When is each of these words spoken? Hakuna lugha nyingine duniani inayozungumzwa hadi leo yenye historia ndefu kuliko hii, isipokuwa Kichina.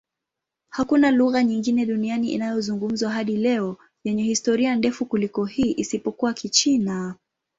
Hakuna 0.69 1.11
lugha 1.11 1.43
nyingine 1.43 1.85
duniani 1.85 2.31
inayozungumzwa 2.31 3.11
hadi 3.11 3.37
leo 3.37 3.77
yenye 4.03 4.23
historia 4.23 4.75
ndefu 4.75 5.05
kuliko 5.05 5.45
hii, 5.45 5.73
isipokuwa 5.77 6.33
Kichina. 6.33 7.15